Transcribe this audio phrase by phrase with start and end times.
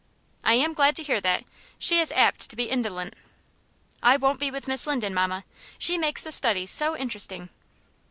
[0.43, 1.43] "I am glad to hear that.
[1.77, 3.15] She is apt to be indolent."
[4.01, 5.43] "I won't be with Miss Linden, mamma.
[5.77, 7.49] She makes the studies so interesting."